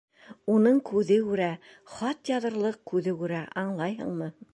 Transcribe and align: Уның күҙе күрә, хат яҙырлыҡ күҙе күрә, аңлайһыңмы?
Уның 0.51 0.77
күҙе 0.89 1.17
күрә, 1.27 1.49
хат 1.97 2.31
яҙырлыҡ 2.33 2.79
күҙе 2.93 3.15
күрә, 3.21 3.43
аңлайһыңмы? 3.65 4.31